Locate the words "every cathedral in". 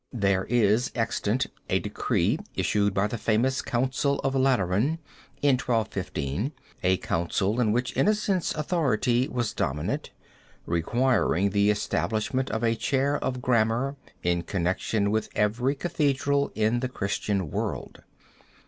15.35-16.79